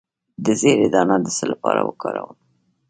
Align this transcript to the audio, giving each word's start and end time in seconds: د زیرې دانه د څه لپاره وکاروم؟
د 0.45 0.47
زیرې 0.61 0.87
دانه 0.93 1.15
د 1.21 1.27
څه 1.37 1.45
لپاره 1.51 1.81
وکاروم؟ 1.89 2.35